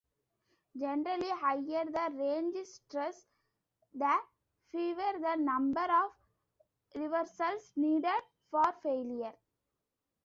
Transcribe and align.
Generally, 0.75 1.29
higher 1.29 1.85
the 1.85 2.09
range 2.15 2.65
stress, 2.67 3.27
the 3.93 4.17
fewer 4.71 5.19
the 5.19 5.35
number 5.35 5.83
of 5.91 6.11
reversals 6.95 7.71
needed 7.75 8.23
for 8.49 8.63
failure. 8.81 9.35